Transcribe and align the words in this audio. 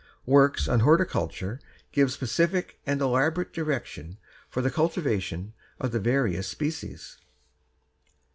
Works 0.25 0.67
on 0.67 0.79
horticulture 0.79 1.59
give 1.91 2.11
specific 2.11 2.79
and 2.87 2.99
elaborate 3.01 3.53
direction 3.53 4.17
for 4.49 4.63
the 4.63 4.71
cultivation 4.71 5.53
of 5.79 5.91
the 5.91 5.99
various 5.99 6.47
species. 6.47 7.19